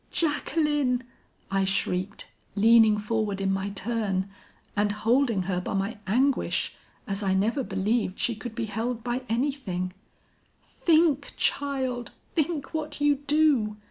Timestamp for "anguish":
6.07-6.75